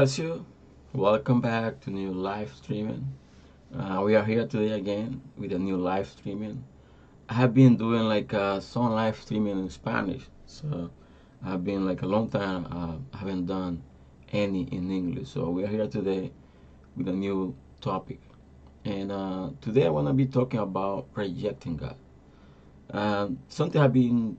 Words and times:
bless 0.00 0.18
you. 0.18 0.46
Welcome 0.94 1.42
back 1.42 1.78
to 1.80 1.90
new 1.90 2.10
live 2.10 2.50
streaming. 2.54 3.06
Uh, 3.78 4.00
we 4.02 4.16
are 4.16 4.24
here 4.24 4.46
today 4.46 4.72
again 4.72 5.20
with 5.36 5.52
a 5.52 5.58
new 5.58 5.76
live 5.76 6.08
streaming. 6.08 6.64
I 7.28 7.34
have 7.34 7.52
been 7.52 7.76
doing 7.76 8.04
like 8.04 8.32
uh, 8.32 8.60
some 8.60 8.92
live 8.92 9.20
streaming 9.20 9.58
in 9.58 9.68
Spanish, 9.68 10.22
so 10.46 10.90
I've 11.44 11.64
been 11.64 11.84
like 11.84 12.00
a 12.00 12.06
long 12.06 12.30
time. 12.30 12.66
Uh, 12.70 13.18
haven't 13.18 13.44
done 13.44 13.82
any 14.32 14.62
in 14.72 14.90
English, 14.90 15.28
so 15.28 15.50
we 15.50 15.64
are 15.64 15.66
here 15.66 15.86
today 15.86 16.32
with 16.96 17.06
a 17.08 17.12
new 17.12 17.54
topic. 17.82 18.20
And 18.86 19.12
uh, 19.12 19.50
today 19.60 19.84
I 19.84 19.90
want 19.90 20.06
to 20.06 20.14
be 20.14 20.24
talking 20.24 20.60
about 20.60 21.08
rejecting 21.14 21.76
God. 21.76 21.96
Um, 22.90 23.38
something 23.48 23.78
I've 23.78 23.92
been, 23.92 24.38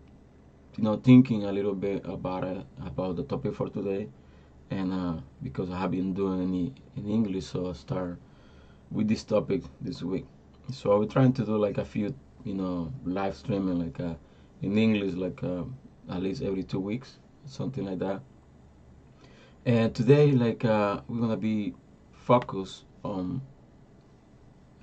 you 0.76 0.84
know, 0.84 0.96
thinking 0.96 1.44
a 1.44 1.52
little 1.52 1.76
bit 1.76 2.02
about 2.05 2.46
it, 2.46 2.66
about 2.84 3.16
the 3.16 3.26
topic 3.26 3.54
for 3.54 3.70
today 3.70 4.08
and 4.72 4.94
uh, 4.94 5.22
because 5.44 5.70
I 5.70 5.78
have 5.78 5.92
been 5.92 6.14
doing 6.14 6.42
any 6.42 6.74
in 6.96 7.08
English, 7.08 7.46
so 7.46 7.70
I 7.70 7.74
start 7.74 8.18
with 8.90 9.08
this 9.08 9.24
topic 9.24 9.64
this 9.82 10.02
week. 10.02 10.26
So 10.72 10.98
we're 10.98 11.06
trying 11.06 11.34
to 11.34 11.46
do 11.46 11.58
like 11.58 11.78
a 11.78 11.86
few, 11.86 12.16
you 12.46 12.54
know, 12.54 12.92
live 13.04 13.36
streaming 13.36 13.80
like 13.80 14.00
uh, 14.00 14.14
in 14.62 14.78
English, 14.78 15.14
like 15.16 15.44
uh, 15.44 15.64
at 16.10 16.24
least 16.24 16.42
every 16.42 16.64
two 16.64 16.80
weeks, 16.80 17.18
something 17.46 17.86
like 17.86 18.00
that. 18.00 18.22
And 19.66 19.94
today, 19.94 20.32
like 20.32 20.64
uh, 20.64 21.02
we're 21.08 21.20
gonna 21.20 21.38
be 21.38 21.76
focused 22.14 22.86
on 23.04 23.42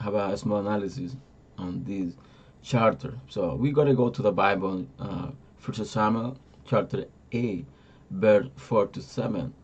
have 0.01 0.15
a 0.15 0.37
small 0.37 0.59
analysis 0.59 1.17
on 1.57 1.83
this 1.85 2.15
charter. 2.63 3.19
So 3.29 3.55
we 3.55 3.73
gotta 3.73 3.95
go 3.95 4.11
to 4.11 4.23
the 4.23 4.33
Bible, 4.33 4.87
uh, 4.99 5.31
First 5.57 5.87
Samuel 5.87 6.37
chapter 6.67 7.07
eight, 7.33 7.65
verse 8.11 8.47
four 8.57 8.87
to 8.89 9.01
seven 9.01 9.55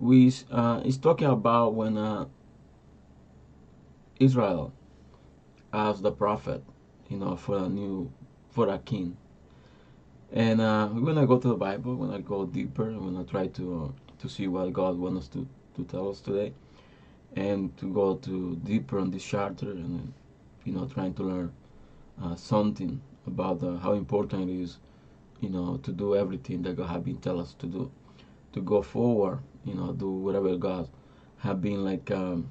we 0.00 0.32
uh, 0.50 0.80
is 0.84 0.98
talking 0.98 1.28
about 1.28 1.74
when 1.74 1.96
uh, 1.96 2.26
Israel 4.20 4.72
asked 5.72 6.02
the 6.02 6.12
prophet, 6.12 6.62
you 7.08 7.16
know, 7.18 7.36
for 7.36 7.58
a 7.58 7.68
new 7.68 8.10
for 8.50 8.68
a 8.68 8.78
king. 8.78 9.16
And 10.32 10.60
uh, 10.60 10.88
we're 10.92 11.02
gonna 11.14 11.26
go 11.26 11.38
to 11.38 11.48
the 11.48 11.56
Bible. 11.56 11.96
We're 11.96 12.08
gonna 12.08 12.20
go 12.20 12.46
deeper. 12.46 12.84
We're 12.84 13.10
gonna 13.12 13.24
try 13.24 13.48
to 13.48 13.84
uh, 13.94 14.12
to 14.20 14.28
see 14.28 14.48
what 14.48 14.72
God 14.72 14.98
wants 14.98 15.24
us 15.24 15.28
to 15.30 15.48
to 15.76 15.84
tell 15.84 16.10
us 16.10 16.20
today, 16.20 16.52
and 17.36 17.76
to 17.78 17.92
go 17.92 18.16
to 18.16 18.56
deeper 18.64 18.98
on 18.98 19.10
this 19.10 19.24
charter, 19.24 19.70
and 19.70 20.12
you 20.64 20.72
know, 20.72 20.86
trying 20.86 21.14
to 21.14 21.22
learn 21.22 21.52
uh, 22.22 22.36
something 22.36 23.00
about 23.26 23.60
how 23.82 23.92
important 23.92 24.50
it 24.50 24.62
is, 24.62 24.78
you 25.40 25.48
know, 25.50 25.78
to 25.78 25.92
do 25.92 26.16
everything 26.16 26.62
that 26.62 26.76
God 26.76 26.88
has 26.88 27.02
been 27.02 27.18
telling 27.18 27.42
us 27.42 27.54
to 27.54 27.66
do, 27.66 27.90
to 28.52 28.60
go 28.60 28.82
forward 28.82 29.40
you 29.64 29.74
know, 29.74 29.92
do 29.92 30.10
whatever 30.10 30.56
God 30.56 30.88
have 31.38 31.60
been 31.60 31.84
like 31.84 32.10
um, 32.10 32.48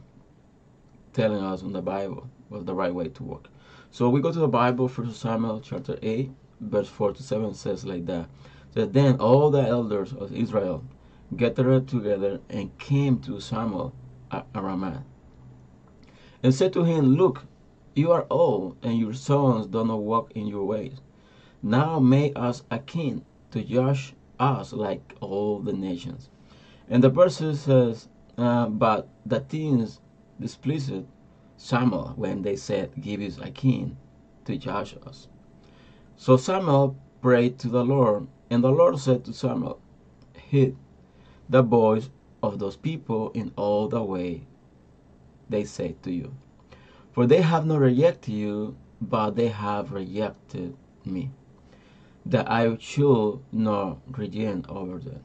telling 1.14 1.44
us 1.44 1.62
in 1.62 1.74
the 1.74 1.82
Bible 1.82 2.30
was 2.50 2.66
the 2.66 2.74
right 2.74 2.94
way 2.94 3.10
to 3.10 3.24
work. 3.24 3.48
So 3.92 4.10
we 4.10 4.22
go 4.22 4.32
to 4.32 4.40
the 4.40 4.48
Bible, 4.48 4.88
First 4.88 5.22
Samuel 5.22 5.62
chapter 5.62 5.98
8, 6.02 6.30
verse 6.62 6.90
4 6.90 7.14
to 7.14 7.24
7 7.24 7.54
says 7.54 7.86
like 7.86 8.06
that. 8.06 8.30
So 8.74 8.86
then 8.86 9.16
all 9.20 9.50
the 9.50 9.62
elders 9.62 10.14
of 10.14 10.34
Israel 10.34 10.84
gathered 11.36 11.88
together 11.88 12.40
and 12.50 12.78
came 12.78 13.20
to 13.22 13.40
Samuel 13.40 13.94
at 14.32 14.46
Ramah 14.54 15.04
and 16.44 16.54
said 16.54 16.74
to 16.74 16.84
him, 16.84 17.16
Look, 17.16 17.46
you 17.96 18.12
are 18.12 18.28
old, 18.30 18.78
and 18.84 19.00
your 19.00 19.14
sons 19.14 19.66
do 19.68 19.84
not 19.84 20.02
walk 20.02 20.32
in 20.36 20.48
your 20.48 20.66
ways. 20.66 21.02
Now 21.64 22.00
make 22.00 22.34
us 22.38 22.64
a 22.70 22.80
king 22.80 23.26
to 23.52 23.64
judge 23.64 24.14
us 24.40 24.72
like 24.72 25.16
all 25.20 25.60
the 25.60 25.74
nations. 25.74 26.30
And 26.90 27.04
the 27.04 27.10
verse 27.10 27.38
says, 27.38 28.08
uh, 28.38 28.68
But 28.68 29.08
the 29.26 29.42
things 29.42 30.00
displeased 30.40 31.04
Samuel 31.58 32.14
when 32.16 32.42
they 32.44 32.56
said, 32.56 32.92
Give 33.02 33.22
us 33.22 33.38
a 33.42 33.50
king 33.50 33.98
to 34.46 34.58
judge 34.58 34.96
us. 35.06 35.28
So 36.16 36.38
Samuel 36.38 36.96
prayed 37.22 37.60
to 37.60 37.68
the 37.68 37.84
Lord, 37.84 38.28
and 38.50 38.64
the 38.64 38.72
Lord 38.72 39.00
said 39.00 39.26
to 39.26 39.34
Samuel, 39.34 39.80
Heed 40.34 40.76
the 41.50 41.62
voice 41.62 42.10
of 42.42 42.60
those 42.60 42.78
people 42.78 43.32
in 43.32 43.52
all 43.56 43.88
the 43.88 44.04
way 44.04 44.44
they 45.50 45.66
say 45.66 45.96
to 46.04 46.12
you. 46.12 46.34
For 47.12 47.26
they 47.26 47.42
have 47.42 47.66
not 47.66 47.80
rejected 47.80 48.34
you, 48.34 48.78
but 49.02 49.32
they 49.36 49.48
have 49.48 49.92
rejected 49.92 50.76
me, 51.04 51.32
that 52.26 52.50
I 52.50 52.78
should 52.80 53.40
not 53.52 53.98
reign 54.12 54.66
over 54.70 55.00
them. 55.00 55.24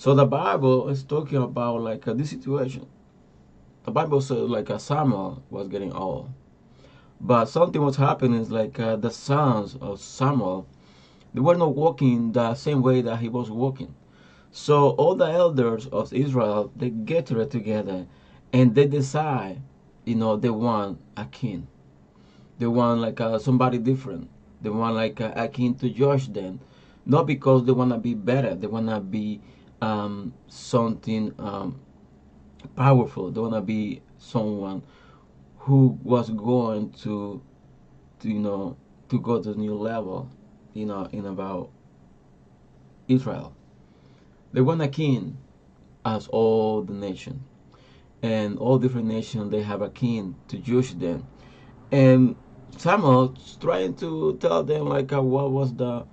So 0.00 0.14
the 0.14 0.24
Bible 0.24 0.88
is 0.88 1.04
talking 1.04 1.36
about 1.36 1.82
like 1.82 2.08
uh, 2.08 2.14
this 2.14 2.30
situation. 2.30 2.86
The 3.84 3.90
Bible 3.90 4.22
says 4.22 4.48
like 4.48 4.70
uh, 4.70 4.78
Samuel 4.78 5.42
was 5.50 5.68
getting 5.68 5.92
old, 5.92 6.30
but 7.20 7.50
something 7.50 7.82
was 7.82 7.96
happening. 7.96 8.40
Is 8.40 8.50
like 8.50 8.80
uh, 8.80 8.96
the 8.96 9.10
sons 9.10 9.76
of 9.78 10.00
Samuel, 10.00 10.66
they 11.34 11.40
were 11.40 11.54
not 11.54 11.76
walking 11.76 12.32
the 12.32 12.54
same 12.54 12.80
way 12.80 13.02
that 13.02 13.18
he 13.18 13.28
was 13.28 13.50
walking. 13.50 13.94
So 14.52 14.92
all 14.92 15.16
the 15.16 15.26
elders 15.26 15.86
of 15.88 16.14
Israel 16.14 16.72
they 16.74 16.88
get 16.88 17.26
together, 17.26 18.06
and 18.54 18.74
they 18.74 18.86
decide, 18.86 19.60
you 20.06 20.14
know, 20.14 20.34
they 20.34 20.48
want 20.48 20.98
a 21.18 21.26
king. 21.26 21.66
They 22.58 22.68
want 22.68 23.02
like 23.02 23.20
uh, 23.20 23.38
somebody 23.38 23.76
different. 23.76 24.30
They 24.62 24.70
want 24.70 24.94
like 24.94 25.20
a, 25.20 25.34
a 25.36 25.48
king 25.48 25.74
to 25.74 25.90
judge 25.90 26.32
them, 26.32 26.60
not 27.04 27.26
because 27.26 27.66
they 27.66 27.72
want 27.72 27.92
to 27.92 27.98
be 27.98 28.14
better. 28.14 28.54
They 28.54 28.66
want 28.66 28.88
to 28.88 29.00
be 29.00 29.42
um, 29.80 30.34
something 30.48 31.34
um, 31.38 31.80
powerful. 32.76 33.30
They 33.30 33.40
want 33.40 33.54
to 33.54 33.60
be 33.60 34.02
someone 34.18 34.82
who 35.58 35.98
was 36.02 36.30
going 36.30 36.90
to, 37.02 37.42
to, 38.20 38.28
you 38.28 38.38
know, 38.38 38.76
to 39.08 39.20
go 39.20 39.42
to 39.42 39.52
a 39.52 39.54
new 39.54 39.74
level, 39.74 40.30
you 40.74 40.86
know, 40.86 41.08
in 41.12 41.26
about 41.26 41.70
Israel. 43.08 43.54
They 44.52 44.60
want 44.60 44.82
a 44.82 44.88
king 44.88 45.38
as 46.04 46.26
all 46.28 46.82
the 46.82 46.92
nation. 46.92 47.44
And 48.22 48.58
all 48.58 48.78
different 48.78 49.06
nations, 49.06 49.50
they 49.50 49.62
have 49.62 49.80
a 49.80 49.88
king 49.88 50.36
to 50.48 50.58
judge 50.58 50.98
them. 50.98 51.26
And 51.90 52.36
Samuel's 52.76 53.56
trying 53.60 53.94
to 53.96 54.36
tell 54.40 54.62
them, 54.62 54.88
like, 54.88 55.12
uh, 55.12 55.22
what 55.22 55.50
was 55.50 55.74
the 55.74 56.04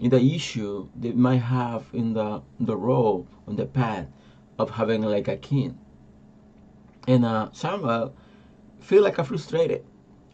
in 0.00 0.10
the 0.10 0.34
issue 0.34 0.88
they 0.96 1.12
might 1.12 1.42
have 1.42 1.84
in 1.92 2.14
the 2.14 2.42
the 2.58 2.76
role 2.76 3.28
on 3.46 3.56
the 3.56 3.66
path 3.66 4.06
of 4.58 4.70
having 4.70 5.02
like 5.02 5.28
a 5.28 5.36
king. 5.36 5.78
And 7.06 7.24
uh, 7.24 7.50
Samuel 7.52 8.14
feel 8.80 9.02
like 9.02 9.18
a 9.18 9.24
frustrated. 9.24 9.84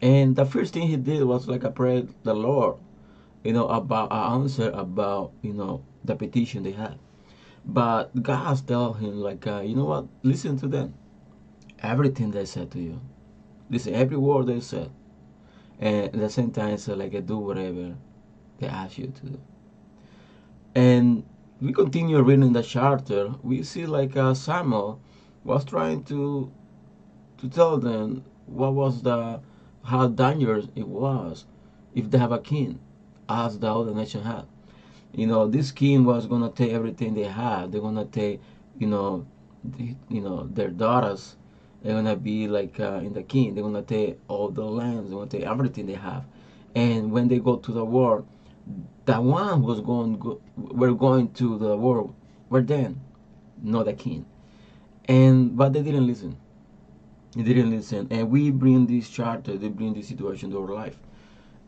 And 0.01 0.35
the 0.35 0.45
first 0.45 0.73
thing 0.73 0.87
he 0.87 0.95
did 0.95 1.23
was 1.23 1.47
like 1.47 1.63
a 1.63 1.71
pray 1.71 2.07
the 2.23 2.33
Lord, 2.33 2.77
you 3.43 3.51
know, 3.51 3.67
about 3.67 4.11
an 4.11 4.41
answer 4.41 4.69
about 4.69 5.33
you 5.41 5.53
know 5.53 5.83
the 6.05 6.15
petition 6.15 6.63
they 6.63 6.71
had. 6.71 6.97
But 7.65 8.23
God 8.23 8.65
tell 8.65 8.93
him 8.93 9.19
like, 9.21 9.45
uh, 9.45 9.59
you 9.59 9.75
know 9.75 9.85
what? 9.85 10.05
Listen 10.23 10.57
to 10.59 10.67
them. 10.67 10.93
Everything 11.79 12.31
they 12.31 12.45
said 12.45 12.71
to 12.71 12.79
you. 12.79 13.01
Listen, 13.69 13.93
every 13.93 14.15
word 14.15 14.47
they 14.47 14.61
said. 14.61 14.89
And 15.79 16.05
at 16.05 16.13
the 16.13 16.29
same 16.29 16.51
time, 16.51 16.77
so 16.77 16.95
like, 16.95 17.25
do 17.25 17.37
whatever 17.37 17.95
they 18.59 18.67
ask 18.67 18.97
you 18.97 19.07
to 19.07 19.25
do. 19.25 19.39
And 20.77 21.23
we 21.59 21.73
continue 21.73 22.21
reading 22.21 22.53
the 22.53 22.61
charter. 22.61 23.33
We 23.41 23.63
see 23.63 23.87
like 23.87 24.15
uh, 24.15 24.35
Samuel 24.35 25.01
was 25.43 25.65
trying 25.65 26.03
to 26.03 26.51
to 27.39 27.49
tell 27.49 27.79
them 27.79 28.23
what 28.45 28.75
was 28.75 29.01
the 29.01 29.41
how 29.85 30.07
dangerous 30.07 30.67
it 30.75 30.87
was 30.87 31.45
if 31.95 32.11
they 32.11 32.19
have 32.19 32.31
a 32.31 32.37
king, 32.39 32.77
as 33.27 33.57
the 33.57 33.73
other 33.73 33.91
nation 33.91 34.21
had. 34.21 34.45
You 35.13 35.25
know, 35.25 35.47
this 35.47 35.71
king 35.71 36.05
was 36.05 36.27
gonna 36.27 36.51
take 36.51 36.73
everything 36.73 37.15
they 37.15 37.23
had. 37.23 37.71
They're 37.71 37.81
gonna 37.81 38.05
take, 38.05 38.39
you 38.77 38.85
know, 38.85 39.25
the, 39.63 39.95
you 40.09 40.21
know 40.21 40.47
their 40.53 40.69
daughters. 40.69 41.37
They're 41.81 41.95
gonna 41.95 42.15
be 42.15 42.47
like 42.47 42.79
uh, 42.79 43.01
in 43.03 43.13
the 43.13 43.23
king. 43.23 43.55
They're 43.55 43.63
gonna 43.63 43.81
take 43.81 44.19
all 44.27 44.49
the 44.49 44.65
lands. 44.65 45.09
They're 45.09 45.17
gonna 45.17 45.31
take 45.31 45.43
everything 45.43 45.87
they 45.87 45.93
have. 45.95 46.25
And 46.75 47.11
when 47.11 47.29
they 47.29 47.39
go 47.39 47.55
to 47.55 47.71
the 47.71 47.83
war, 47.83 48.25
the 49.05 49.21
one 49.21 49.61
was 49.61 49.79
going 49.79 50.19
go, 50.19 50.41
were 50.57 50.93
going 50.93 51.31
to 51.33 51.57
the 51.57 51.77
war 51.77 52.13
were 52.49 52.61
then 52.61 52.99
not 53.63 53.85
the 53.85 53.93
king. 53.93 54.25
And 55.05 55.55
but 55.55 55.73
they 55.73 55.81
didn't 55.81 56.05
listen. 56.05 56.37
They 57.35 57.43
didn't 57.43 57.71
listen. 57.71 58.07
And 58.11 58.29
we 58.29 58.51
bring 58.51 58.87
this 58.87 59.09
charter 59.09 59.57
they 59.57 59.69
bring 59.69 59.93
this 59.93 60.07
situation 60.09 60.51
to 60.51 60.61
our 60.61 60.73
life. 60.73 60.99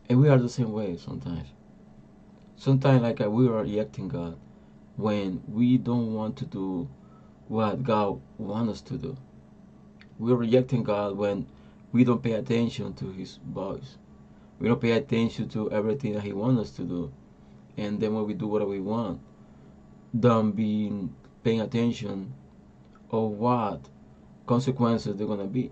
And 0.08 0.20
we 0.20 0.28
are 0.28 0.38
the 0.38 0.48
same 0.48 0.72
way 0.72 0.96
sometimes. 0.96 1.48
Sometimes 2.56 3.02
like 3.02 3.20
uh, 3.20 3.30
we 3.30 3.48
are 3.48 3.62
rejecting 3.62 4.08
god 4.08 4.36
when 4.96 5.42
we 5.48 5.78
don't 5.78 6.12
want 6.12 6.36
to 6.36 6.44
do 6.44 6.88
what 7.48 7.82
god 7.82 8.20
wants 8.36 8.72
us 8.72 8.80
to 8.82 8.98
do. 8.98 9.16
We're 10.18 10.36
rejecting 10.36 10.82
god 10.82 11.16
when 11.16 11.46
we 11.92 12.04
don't 12.04 12.22
pay 12.22 12.32
attention 12.32 12.92
to 12.94 13.10
his 13.12 13.38
voice 13.46 13.96
we 14.60 14.68
don't 14.68 14.80
pay 14.80 14.92
attention 14.92 15.48
to 15.48 15.70
everything 15.72 16.12
that 16.14 16.22
he 16.22 16.32
wants 16.32 16.60
us 16.62 16.70
to 16.76 16.82
do 16.82 17.12
and 17.76 18.00
then 18.00 18.14
when 18.14 18.26
we 18.26 18.34
do 18.34 18.46
what 18.46 18.66
we 18.68 18.80
want 18.80 19.20
don't 20.18 20.52
be 20.52 21.08
paying 21.44 21.60
attention 21.60 22.32
of 23.10 23.30
what 23.30 23.88
consequences 24.46 25.16
they're 25.16 25.26
gonna 25.26 25.46
be. 25.46 25.70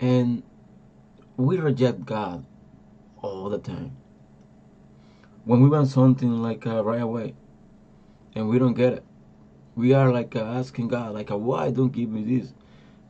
And 0.00 0.42
we 1.36 1.58
reject 1.58 2.04
God 2.04 2.44
all 3.22 3.48
the 3.48 3.58
time. 3.58 3.96
When 5.44 5.60
we 5.60 5.68
want 5.68 5.88
something 5.88 6.42
like 6.42 6.66
uh, 6.66 6.82
right 6.82 7.00
away, 7.00 7.34
and 8.34 8.48
we 8.48 8.58
don't 8.58 8.74
get 8.74 8.94
it, 8.94 9.04
we 9.76 9.92
are 9.92 10.12
like 10.12 10.34
uh, 10.34 10.40
asking 10.40 10.88
God, 10.88 11.14
like, 11.14 11.30
uh, 11.30 11.36
why 11.36 11.70
don't 11.70 11.92
give 11.92 12.08
me 12.10 12.38
this? 12.38 12.52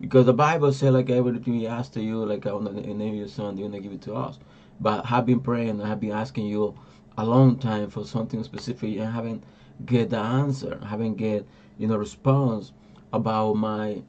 Because 0.00 0.26
the 0.26 0.35
Bible 0.35 0.73
said, 0.73 0.93
like, 0.93 1.08
everything 1.08 1.58
we 1.58 1.67
ask 1.67 1.93
to 1.93 2.02
you, 2.02 2.25
like, 2.26 2.44
uh, 2.44 2.58
in 2.58 2.64
the 2.64 2.94
name 2.94 3.14
of 3.14 3.14
your 3.14 3.29
Son, 3.29 3.56
you're 3.56 3.69
gonna 3.69 3.81
give 3.81 3.93
it 3.93 4.02
to 4.02 4.14
us. 4.14 4.38
But 4.81 5.11
I've 5.11 5.26
been 5.26 5.41
praying, 5.41 5.81
I've 5.82 6.00
been 6.00 6.12
asking 6.12 6.47
you 6.47 6.75
a 7.17 7.25
long 7.25 7.59
time 7.59 7.91
for 7.91 8.05
something 8.05 8.43
specific, 8.43 8.99
and 8.99 9.12
haven't 9.12 9.44
get 9.85 10.11
the 10.11 10.19
answer, 10.19 10.79
haven't 10.85 11.15
get, 11.17 11.47
you 11.79 11.87
know, 11.87 11.97
response 11.97 12.73
about 13.12 13.55
my, 13.55 14.03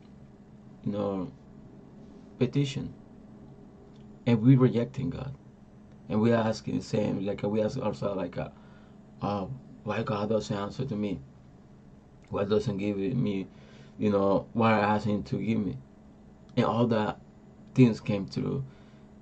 you 0.84 0.92
know, 0.92 1.32
petition. 2.40 2.94
And 4.26 4.42
we 4.42 4.56
rejecting 4.56 5.12
God, 5.12 5.34
and 6.10 6.20
we 6.20 6.34
asking, 6.34 6.82
saying, 6.82 7.26
like, 7.26 7.44
we 7.44 7.62
ask 7.62 7.78
ourselves, 7.78 8.18
like, 8.18 8.38
uh, 8.38 8.50
uh, 9.22 9.46
why 9.84 10.02
God 10.02 10.30
doesn't 10.30 10.56
answer 10.56 10.84
to 10.86 10.96
me? 10.96 11.20
Why 12.30 12.44
doesn't 12.44 12.78
give 12.78 12.98
me, 12.98 13.48
you 14.00 14.10
know, 14.10 14.48
what 14.54 14.74
I 14.74 14.80
asked 14.80 15.06
Him 15.06 15.22
to 15.24 15.38
give 15.38 15.60
me? 15.60 15.78
And 16.58 16.66
all 16.66 16.88
that 16.88 17.20
things 17.76 18.00
came 18.00 18.26
through, 18.26 18.64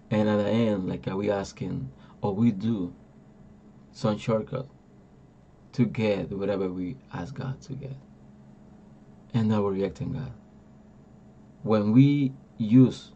and 0.09 0.29
at 0.29 0.37
the 0.37 0.47
end, 0.47 0.62
like, 0.79 1.07
uh, 1.07 1.15
we 1.15 1.31
asking, 1.31 1.89
or 2.21 2.33
we 2.33 2.51
do 2.51 2.93
some 3.91 4.17
shortcut 4.17 4.67
to 5.73 5.85
get 5.85 6.31
whatever 6.31 6.69
we 6.69 6.97
ask 7.13 7.35
God 7.35 7.61
to 7.61 7.73
get. 7.73 7.95
And 9.33 9.49
now 9.49 9.63
we're 9.63 9.73
rejecting 9.73 10.13
God. 10.13 10.31
When 11.63 11.91
we 11.91 12.33
use 12.57 13.11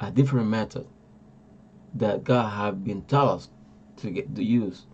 a 0.00 0.10
different 0.10 0.48
method 0.48 0.86
that 1.94 2.24
God 2.24 2.50
have 2.50 2.84
been 2.84 3.02
taught 3.02 3.36
us 3.36 3.48
to 3.98 4.10
get 4.10 4.34
to 4.34 4.44
use, 4.44 4.86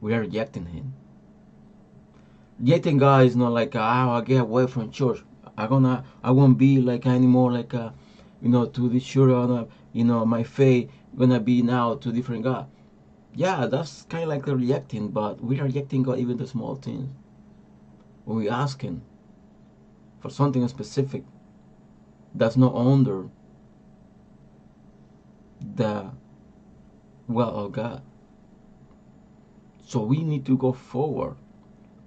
we 0.00 0.14
are 0.14 0.20
rejecting 0.20 0.66
Him. 0.66 0.92
Rejecting 2.58 2.98
God 2.98 3.24
is 3.24 3.36
not 3.36 3.52
like, 3.52 3.74
oh, 3.74 3.80
I 3.80 4.20
get 4.20 4.42
away 4.42 4.66
from 4.66 4.90
church. 4.90 5.22
I 5.56 5.66
gonna, 5.66 6.04
I 6.22 6.30
won't 6.30 6.58
be 6.58 6.80
like 6.80 7.06
anymore, 7.06 7.52
like, 7.52 7.72
uh, 7.72 7.90
you 8.42 8.48
know, 8.48 8.66
to 8.66 8.88
the 8.88 9.00
church. 9.00 9.68
You 9.92 10.04
know, 10.04 10.24
my 10.24 10.42
faith 10.42 10.90
gonna 11.16 11.40
be 11.40 11.62
now 11.62 11.94
to 11.94 12.12
different 12.12 12.44
God. 12.44 12.68
Yeah, 13.34 13.66
that's 13.66 14.02
kind 14.02 14.24
of 14.24 14.28
like 14.28 14.46
a 14.46 14.56
rejecting, 14.56 15.08
but 15.08 15.42
we 15.42 15.60
are 15.60 15.64
rejecting 15.64 16.02
God 16.02 16.18
even 16.18 16.36
the 16.36 16.46
small 16.46 16.76
things. 16.76 17.10
When 18.24 18.38
we 18.38 18.48
asking 18.48 19.02
for 20.20 20.30
something 20.30 20.66
specific 20.68 21.24
that's 22.34 22.56
not 22.56 22.74
under 22.74 23.28
the 25.76 26.10
will 27.26 27.48
of 27.48 27.72
God. 27.72 28.02
So 29.86 30.00
we 30.00 30.22
need 30.22 30.46
to 30.46 30.56
go 30.56 30.72
forward. 30.72 31.36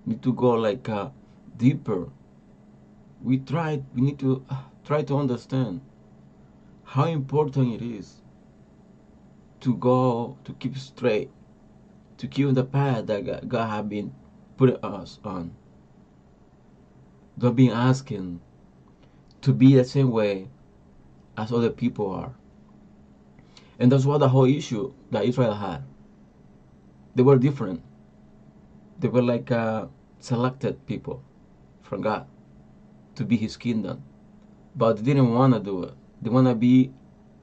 We 0.06 0.14
need 0.14 0.24
to 0.24 0.34
go 0.34 0.52
like 0.52 0.88
uh, 0.88 1.10
deeper. 1.58 2.10
We 3.22 3.40
try. 3.40 3.82
We 3.94 4.02
need 4.02 4.20
to 4.20 4.46
uh, 4.50 4.64
try 4.86 5.04
to 5.04 5.18
understand 5.18 5.82
how 6.84 7.06
important 7.06 7.82
it 7.82 7.86
is 7.86 8.23
to 9.64 9.76
go 9.78 10.38
to 10.44 10.52
keep 10.56 10.78
straight, 10.78 11.32
to 12.18 12.28
keep 12.28 12.54
the 12.54 12.66
path 12.66 13.06
that 13.08 13.48
God 13.48 13.70
has 13.70 13.86
been 13.86 14.14
putting 14.58 14.76
us 14.84 15.20
on. 15.24 15.56
Don't 17.40 17.56
be 17.56 17.72
asking 17.72 18.42
to 19.42 19.54
be 19.54 19.76
the 19.76 19.86
same 19.86 20.12
way 20.12 20.50
as 21.38 21.54
other 21.54 21.70
people 21.70 22.12
are. 22.12 22.34
And 23.80 23.90
that's 23.90 24.04
what 24.06 24.18
the 24.18 24.28
whole 24.28 24.46
issue 24.46 24.94
that 25.12 25.24
Israel 25.24 25.54
had. 25.54 25.84
They 27.16 27.24
were 27.24 27.38
different. 27.38 27.82
They 29.00 29.08
were 29.08 29.22
like 29.22 29.50
uh, 29.50 29.88
selected 30.20 30.86
people 30.88 31.24
from 31.82 32.02
God 32.02 32.28
to 33.16 33.24
be 33.24 33.38
His 33.38 33.56
kingdom, 33.56 34.04
but 34.76 34.98
they 34.98 35.04
didn't 35.04 35.34
want 35.34 35.54
to 35.54 35.62
do 35.62 35.84
it. 35.84 35.94
They 36.22 36.30
want 36.30 36.48
to 36.48 36.56
be 36.56 36.92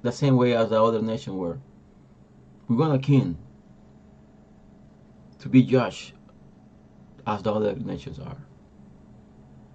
the 0.02 0.12
same 0.12 0.36
way 0.36 0.54
as 0.54 0.68
the 0.68 0.82
other 0.82 1.00
nation 1.00 1.38
were. 1.38 1.58
We 2.70 2.76
want 2.76 2.94
a 2.94 3.00
king 3.00 3.36
to 5.40 5.48
be 5.48 5.64
judged 5.64 6.12
as 7.26 7.42
the 7.42 7.52
other 7.52 7.74
nations 7.74 8.20
are. 8.20 8.36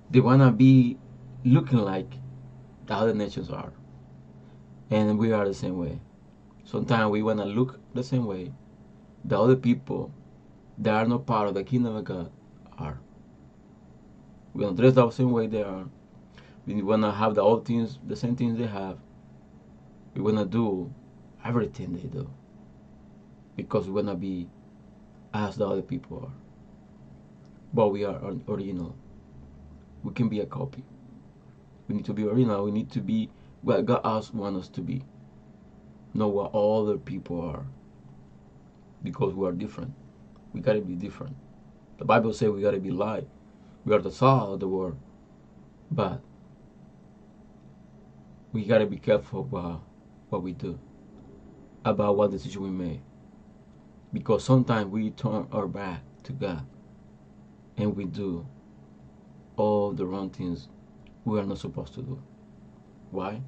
They 0.10 0.22
want 0.22 0.42
to 0.42 0.50
be 0.50 0.98
looking 1.44 1.80
like 1.80 2.10
the 2.86 2.94
other 2.94 3.14
nations 3.14 3.50
are. 3.50 3.74
And 4.90 5.20
we 5.20 5.34
are 5.34 5.46
the 5.46 5.54
same 5.54 5.78
way. 5.78 6.00
Sometimes 6.64 7.12
we 7.12 7.22
want 7.22 7.40
to 7.40 7.46
look 7.46 7.82
the 7.94 8.02
same 8.02 8.26
way 8.26 8.54
the 9.26 9.38
other 9.38 9.58
people 9.58 10.14
that 10.78 10.94
are 10.94 11.06
not 11.06 11.26
part 11.26 11.50
of 11.50 11.54
the 11.54 11.66
kingdom 11.66 11.98
of 11.98 12.06
God 12.06 12.32
are. 12.78 12.98
We 14.54 14.64
want 14.64 14.78
to 14.78 14.84
dress 14.84 14.96
the 14.96 15.10
same 15.10 15.32
way 15.32 15.48
they 15.48 15.64
are. 15.64 15.84
We 16.66 16.82
want 16.82 17.02
to 17.04 17.12
have 17.12 17.36
the 17.36 17.42
old 17.42 17.66
things, 17.66 18.00
the 18.08 18.16
same 18.16 18.38
things 18.38 18.58
they 18.58 18.68
have. 18.68 19.00
We 20.14 20.22
want 20.22 20.38
to 20.38 20.46
do 20.46 20.94
everything 21.44 21.92
they 21.92 22.08
do 22.08 22.30
because 23.56 23.88
we 23.88 23.94
want 23.94 24.08
to 24.08 24.16
be 24.16 24.48
as 25.34 25.58
the 25.58 25.68
other 25.68 25.82
people 25.82 26.24
are. 26.26 26.34
But 27.74 27.90
we 27.90 28.06
are 28.06 28.20
original. 28.48 28.96
We 30.04 30.14
can 30.14 30.30
be 30.30 30.40
a 30.40 30.46
copy. 30.46 30.84
We 31.88 31.96
need 31.96 32.06
to 32.06 32.14
be 32.14 32.24
original. 32.24 32.64
We 32.64 32.72
need 32.72 32.92
to 32.92 33.02
be 33.02 33.30
what 33.62 33.86
God 33.86 34.02
us 34.04 34.34
want 34.34 34.58
us 34.58 34.70
to 34.70 34.82
be. 34.82 35.04
Not 36.14 36.32
what 36.34 36.54
other 36.54 36.98
people 36.98 37.42
are. 37.42 37.66
Because 39.04 39.34
we 39.34 39.48
are 39.48 39.52
different. 39.52 39.94
We 40.54 40.62
gotta 40.62 40.82
be 40.82 40.96
different. 40.96 41.36
The 41.98 42.06
Bible 42.06 42.34
says 42.34 42.50
we 42.50 42.62
gotta 42.62 42.80
be 42.80 42.92
light. 42.92 43.28
We 43.84 43.94
are 43.94 44.00
the 44.00 44.12
salt 44.12 44.54
of 44.54 44.60
the 44.62 44.68
world. 44.68 44.98
But 45.92 46.22
we 48.54 48.66
gotta 48.66 48.86
be 48.86 48.98
careful 48.98 49.42
about 49.42 49.84
what 50.30 50.42
we 50.42 50.54
do, 50.54 50.80
about 51.84 52.16
what 52.16 52.32
decision 52.32 52.64
we 52.64 52.70
make. 52.70 53.02
Because 54.16 54.46
sometimes 54.46 54.88
we 54.88 55.10
turn 55.10 55.46
our 55.52 55.68
back 55.68 56.00
to 56.24 56.32
God 56.32 56.66
and 57.76 57.98
we 57.98 58.06
do 58.06 58.48
all 59.58 59.92
the 59.92 60.06
wrong 60.06 60.30
things 60.30 60.70
we 61.26 61.38
are 61.38 61.44
not 61.44 61.58
supposed 61.58 61.96
to 61.96 62.02
do. 62.02 62.24
Why? 63.12 63.42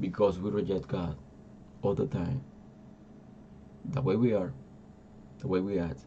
Because 0.00 0.40
we 0.40 0.50
reject 0.50 0.88
God 0.88 1.16
all 1.82 1.94
the 1.94 2.06
time. 2.08 2.42
The 3.84 4.02
way 4.02 4.16
we 4.16 4.34
are, 4.34 4.52
the 5.38 5.46
way 5.46 5.60
we 5.60 5.78
act, 5.78 6.00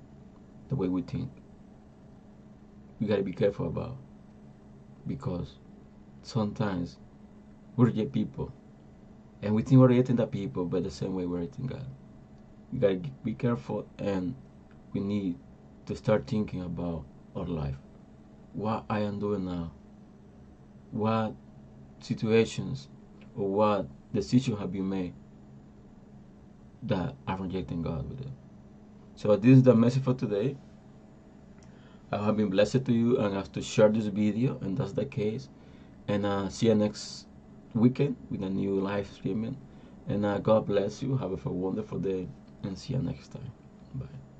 the 0.67 0.75
way 0.75 0.89
we 0.89 1.01
think. 1.01 1.31
We 2.99 3.07
gotta 3.07 3.23
be 3.23 3.31
careful 3.31 3.67
about 3.67 3.95
because 5.07 5.55
sometimes 6.21 6.97
we 7.77 7.85
reject 7.85 8.11
people 8.11 8.51
and 9.41 9.55
we 9.55 9.61
think 9.61 9.79
we're 9.79 9.87
rejecting 9.87 10.17
the 10.17 10.27
people 10.27 10.65
but 10.65 10.83
the 10.83 10.91
same 10.91 11.15
way 11.15 11.25
we're 11.25 11.39
rejecting 11.39 11.67
God. 11.67 11.85
We 12.71 12.79
gotta 12.79 13.01
be 13.23 13.33
careful 13.33 13.87
and 13.97 14.35
we 14.93 15.01
need 15.01 15.37
to 15.87 15.95
start 15.95 16.27
thinking 16.27 16.61
about 16.61 17.05
our 17.35 17.45
life. 17.45 17.75
What 18.53 18.85
I 18.89 18.99
am 18.99 19.19
doing 19.19 19.45
now. 19.45 19.71
What 20.91 21.33
situations 21.99 22.87
or 23.35 23.47
what 23.47 23.87
decisions 24.13 24.59
have 24.59 24.71
been 24.71 24.89
made 24.89 25.13
that 26.83 27.15
I'm 27.27 27.41
rejecting 27.41 27.81
God 27.81 28.09
with 28.09 28.21
it. 28.21 28.31
So 29.15 29.35
this 29.35 29.57
is 29.57 29.63
the 29.63 29.75
message 29.75 30.03
for 30.03 30.13
today. 30.13 30.55
I 32.11 32.25
have 32.25 32.35
been 32.35 32.49
blessed 32.49 32.85
to 32.85 32.93
you 32.93 33.19
and 33.19 33.33
I 33.33 33.37
have 33.37 33.51
to 33.53 33.61
share 33.61 33.89
this 33.89 34.05
video 34.07 34.57
and 34.61 34.77
that's 34.77 34.93
the 34.93 35.05
case. 35.05 35.47
And 36.07 36.25
uh, 36.25 36.49
see 36.49 36.67
you 36.67 36.75
next 36.75 37.27
weekend 37.73 38.17
with 38.29 38.43
a 38.43 38.49
new 38.49 38.79
live 38.79 39.07
streaming. 39.07 39.57
And 40.07 40.25
uh, 40.25 40.39
God 40.39 40.65
bless 40.65 41.01
you. 41.01 41.15
Have 41.17 41.45
a 41.45 41.49
wonderful 41.49 41.99
day 41.99 42.27
and 42.63 42.77
see 42.77 42.93
you 42.93 43.01
next 43.01 43.29
time. 43.29 43.51
Bye. 43.95 44.30